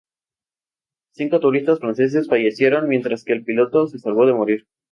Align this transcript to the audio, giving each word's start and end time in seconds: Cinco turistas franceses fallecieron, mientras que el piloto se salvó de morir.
Cinco 1.13 1.39
turistas 1.39 1.77
franceses 1.79 2.27
fallecieron, 2.27 2.87
mientras 2.89 3.23
que 3.23 3.33
el 3.33 3.45
piloto 3.45 3.85
se 3.85 3.99
salvó 3.99 4.25
de 4.25 4.33
morir. 4.33 4.67